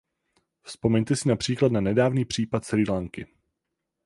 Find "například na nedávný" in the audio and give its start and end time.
1.29-2.25